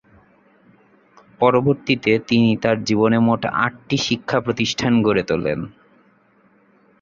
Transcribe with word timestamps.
পরবর্তিতে 1.41 2.11
তিনি 2.27 2.49
তার 2.63 2.77
জীবনে 2.83 3.17
মোট 3.19 3.41
আট 3.63 3.73
টি 3.87 3.97
শিক্ষা 4.07 4.37
প্রতিষ্ঠান 4.41 4.93
গড়ে 5.01 5.23
তোলেন। 5.23 5.59